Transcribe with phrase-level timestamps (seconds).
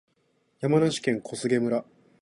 [0.61, 1.85] 山梨県小菅村